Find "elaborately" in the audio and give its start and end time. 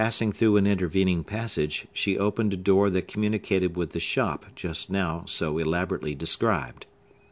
5.59-6.15